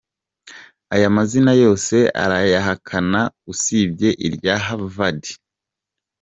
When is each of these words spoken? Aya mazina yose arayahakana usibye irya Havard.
Aya 0.95 1.09
mazina 1.15 1.51
yose 1.63 1.95
arayahakana 2.23 3.21
usibye 3.51 4.09
irya 4.27 4.55
Havard. 4.65 5.21